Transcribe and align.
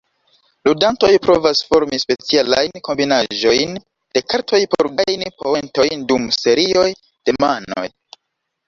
Ludantoj 0.67 1.09
provas 1.25 1.61
formi 1.73 1.99
specialajn 2.05 2.81
kombinaĵojn 2.89 3.77
de 4.17 4.25
kartoj 4.35 4.63
por 4.75 4.91
gajni 5.03 5.31
poentojn 5.45 6.11
dum 6.13 6.29
serioj 6.43 6.89
de 7.19 7.43
manoj. 7.47 7.89